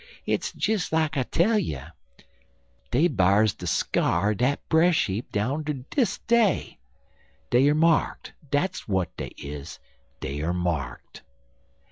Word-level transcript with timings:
Hit's 0.25 0.51
des 0.51 0.79
like 0.91 1.15
I 1.15 1.21
tell 1.21 1.59
you. 1.59 1.83
Dey 2.89 3.07
b'ars 3.07 3.53
de 3.53 3.67
skyar 3.67 4.31
er 4.31 4.33
dat 4.33 4.67
bresh 4.67 5.05
heap 5.05 5.31
down 5.31 5.63
ter 5.63 5.73
dis 5.91 6.17
day. 6.25 6.79
Dey 7.51 7.67
er 7.69 7.75
marked 7.75 8.33
dat's 8.49 8.87
w'at 8.87 9.15
dey 9.15 9.31
is 9.37 9.77
dey 10.19 10.41
er 10.41 10.53
marked." 10.55 11.21